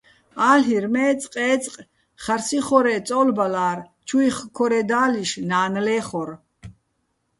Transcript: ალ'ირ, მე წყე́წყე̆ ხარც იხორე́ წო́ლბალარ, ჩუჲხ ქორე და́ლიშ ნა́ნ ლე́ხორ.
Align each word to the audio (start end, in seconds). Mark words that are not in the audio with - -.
ალ'ირ, 0.51 0.85
მე 0.93 1.05
წყე́წყე̆ 1.21 1.83
ხარც 2.23 2.47
იხორე́ 2.57 2.99
წო́ლბალარ, 3.07 3.79
ჩუჲხ 4.07 4.37
ქორე 4.55 4.81
და́ლიშ 4.89 5.31
ნა́ნ 5.49 5.73
ლე́ხორ. 5.85 6.29